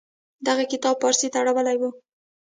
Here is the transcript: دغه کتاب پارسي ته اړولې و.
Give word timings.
دغه 0.47 0.63
کتاب 0.71 0.95
پارسي 1.01 1.27
ته 1.33 1.37
اړولې 1.41 1.75
و. 1.79 1.83